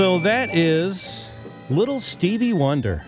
So 0.00 0.18
that 0.20 0.56
is 0.56 1.28
Little 1.68 2.00
Stevie 2.00 2.54
Wonder. 2.54 3.04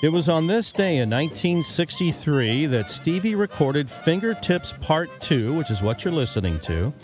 It 0.00 0.10
was 0.10 0.28
on 0.28 0.46
this 0.46 0.70
day 0.70 0.98
in 0.98 1.10
1963 1.10 2.66
that 2.66 2.88
Stevie 2.88 3.34
recorded 3.34 3.90
Fingertips 3.90 4.74
Part 4.80 5.10
2, 5.20 5.54
which 5.54 5.72
is 5.72 5.82
what 5.82 6.04
you're 6.04 6.14
listening 6.14 6.60
to, 6.60 6.94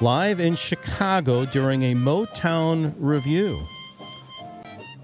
live 0.00 0.40
in 0.40 0.56
Chicago 0.56 1.44
during 1.44 1.82
a 1.82 1.94
Motown 1.94 2.94
revue. 2.96 3.60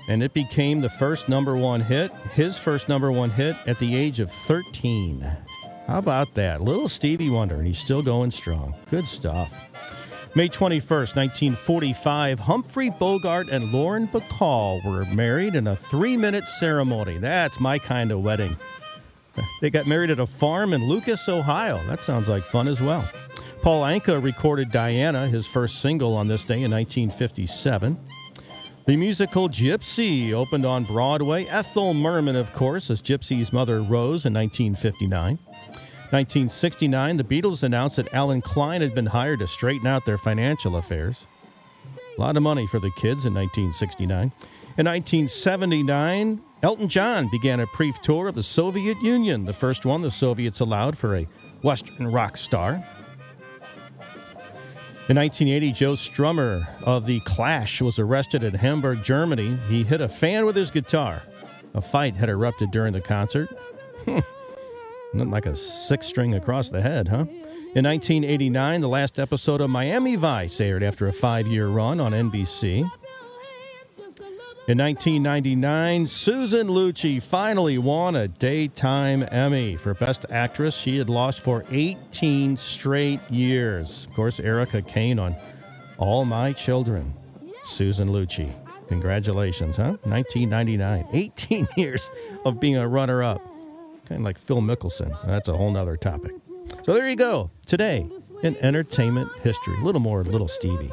And 0.09 0.23
it 0.23 0.33
became 0.33 0.81
the 0.81 0.89
first 0.89 1.29
number 1.29 1.55
one 1.55 1.83
hit, 1.83 2.13
his 2.33 2.57
first 2.57 2.89
number 2.89 3.13
one 3.13 3.29
hit 3.29 3.57
at 3.67 3.79
the 3.79 3.95
age 3.95 4.21
of 4.21 4.31
13. 4.31 5.21
How 5.87 5.99
about 5.99 6.33
that? 6.33 6.63
Little 6.63 6.89
Stevie 6.89 7.29
Wonder, 7.29 7.57
and 7.57 7.67
he's 7.67 7.77
still 7.77 8.01
going 8.01 8.31
strong. 8.31 8.75
Good 8.89 9.07
stuff. 9.07 9.53
May 10.37 10.49
21st, 10.49 11.15
1945, 11.15 12.41
Humphrey 12.41 12.91
Bogart 12.91 13.49
and 13.51 13.71
Lauren 13.71 14.09
Bacall 14.09 14.85
were 14.85 15.05
married 15.05 15.55
in 15.55 15.69
a 15.69 15.77
three 15.77 16.17
minute 16.17 16.49
ceremony. 16.49 17.19
That's 17.19 17.61
my 17.61 17.79
kind 17.79 18.11
of 18.11 18.21
wedding. 18.21 18.57
They 19.61 19.71
got 19.71 19.87
married 19.87 20.11
at 20.11 20.19
a 20.19 20.27
farm 20.27 20.73
in 20.73 20.89
Lucas, 20.89 21.29
Ohio. 21.29 21.81
That 21.87 22.03
sounds 22.03 22.29
like 22.29 22.43
fun 22.43 22.67
as 22.67 22.81
well. 22.81 23.09
Paul 23.63 23.85
Anka 23.85 24.21
recorded 24.21 24.73
Diana, 24.73 25.29
his 25.29 25.47
first 25.47 25.81
single, 25.81 26.17
on 26.17 26.27
this 26.27 26.43
day 26.43 26.63
in 26.63 26.71
1957. 26.73 27.97
The 28.87 28.97
musical 28.97 29.49
Gypsy 29.49 30.33
opened 30.33 30.67
on 30.67 30.83
Broadway. 30.83 31.45
Ethel 31.45 31.95
Merman, 31.95 32.35
of 32.35 32.53
course, 32.53 32.91
as 32.91 33.01
Gypsy's 33.01 33.53
mother 33.53 33.77
Rose 33.77 34.27
in 34.27 34.35
1959. 34.35 35.39
1969, 36.15 37.17
the 37.17 37.25
Beatles 37.25 37.65
announced 37.65 37.97
that 37.97 38.15
Allen 38.15 38.41
Klein 38.41 38.83
had 38.83 38.95
been 38.95 39.07
hired 39.07 39.41
to 39.41 39.49
straighten 39.49 39.89
out 39.89 40.05
their 40.05 40.17
financial 40.17 40.77
affairs. 40.77 41.19
A 42.17 42.21
lot 42.21 42.37
of 42.37 42.43
money 42.45 42.69
for 42.69 42.79
the 42.79 42.93
kids 42.93 43.27
in 43.27 43.35
1969. 43.35 44.31
In 44.79 44.87
1979, 44.87 46.41
Elton 46.63 46.89
John 46.89 47.29
began 47.33 47.59
a 47.59 47.67
brief 47.67 48.01
tour 48.01 48.29
of 48.29 48.37
the 48.37 48.45
Soviet 48.45 48.97
Union, 49.03 49.45
the 49.45 49.53
first 49.53 49.85
one 49.85 50.03
the 50.03 50.11
Soviets 50.13 50.61
allowed 50.61 50.97
for 50.97 51.17
a 51.17 51.27
Western 51.63 52.07
rock 52.07 52.37
star. 52.37 52.75
In 55.09 55.17
1980, 55.17 55.73
Joe 55.73 55.95
Strummer 55.95 56.69
of 56.85 57.07
The 57.07 57.19
Clash 57.23 57.83
was 57.83 57.99
arrested 57.99 58.45
in 58.45 58.55
Hamburg, 58.55 59.03
Germany. 59.03 59.59
He 59.69 59.83
hit 59.83 60.01
a 60.01 60.09
fan 60.09 60.47
with 60.47 60.55
his 60.55 60.71
guitar. 60.71 61.25
A 61.75 61.83
fight 61.83 62.15
had 62.15 62.29
erupted 62.29 62.71
during 62.71 62.93
the 62.93 63.01
concert. 63.01 63.49
Nothing 65.15 65.31
like 65.31 65.47
a 65.47 65.55
six 65.55 66.09
string 66.09 66.35
across 66.35 66.71
the 66.71 66.83
head, 66.83 67.07
huh? 67.09 67.27
In 67.77 67.85
1989, 67.85 68.81
the 68.81 68.89
last 68.89 69.21
episode 69.21 69.61
of 69.61 69.71
Miami 69.71 70.17
Vice 70.17 70.61
aired 70.61 70.83
after 70.83 71.07
a 71.07 71.13
five 71.13 71.47
year 71.47 71.69
run 71.69 72.01
on 72.01 72.13
NBC. 72.13 72.91
In 74.67 74.79
1999, 74.79 76.07
Susan 76.07 76.69
Lucci 76.69 77.23
finally 77.23 77.79
won 77.79 78.17
a 78.17 78.27
Daytime 78.27 79.25
Emmy 79.31 79.77
for 79.77 79.95
Best 79.95 80.27
Actress. 80.31 80.77
She 80.77 80.99
had 80.99 81.09
lost 81.09 81.41
for 81.41 81.65
18 81.71 82.57
straight 82.57 83.21
years. 83.31 84.07
Of 84.07 84.15
course, 84.15 84.41
Erica 84.41 84.83
Kane 84.83 85.21
on 85.21 85.37
All 85.99 86.25
My 86.25 86.53
Children. 86.53 87.15
Susan 87.63 88.09
Lucci. 88.09 88.53
Congratulations, 88.89 89.77
huh? 89.77 89.97
1999. 90.05 91.07
18 91.13 91.69
years 91.77 92.11
of 92.45 92.59
being 92.59 92.77
a 92.77 92.89
runner 92.89 93.23
up. 93.23 93.54
Kind 94.09 94.21
of 94.21 94.25
like 94.25 94.39
Phil 94.39 94.61
Mickelson. 94.61 95.17
That's 95.27 95.49
a 95.49 95.57
whole 95.57 95.71
nother 95.71 95.97
topic. 95.97 96.33
So 96.85 96.93
there 96.95 97.09
you 97.09 97.17
go. 97.17 97.51
Today 97.67 98.09
in 98.43 98.57
entertainment 98.59 99.31
history. 99.43 99.77
A 99.77 99.85
little 99.85 100.01
more 100.01 100.23
Little 100.25 100.49
Stevie. 100.49 100.93